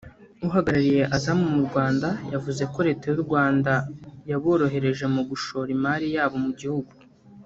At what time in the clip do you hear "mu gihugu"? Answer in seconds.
6.45-6.91